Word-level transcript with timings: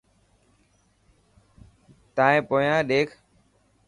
تائن 2.15 2.41
پونيان 2.47 2.81
ڏيک. 2.89 3.09